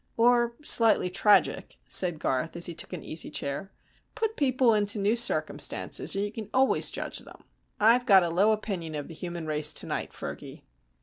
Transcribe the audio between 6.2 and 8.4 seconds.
you can always judge them. I've got a